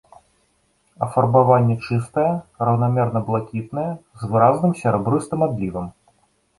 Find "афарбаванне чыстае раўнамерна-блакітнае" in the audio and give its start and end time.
1.07-3.87